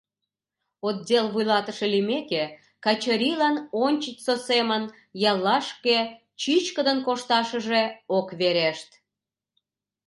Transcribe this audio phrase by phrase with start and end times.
[0.87, 2.43] Отдел вуйлатыше лиймеке
[2.83, 3.55] Качырийлан
[3.85, 4.83] ончычсо семын
[5.31, 5.97] яллашке
[6.41, 7.83] чӱчкыдын кошташыже
[8.17, 8.89] ок верешт.